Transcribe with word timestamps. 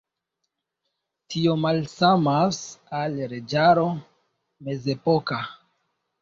Tio 1.33 1.53
malsamas 1.65 2.63
al 3.01 3.19
leĝaro 3.35 3.85
mezepoka. 4.71 5.41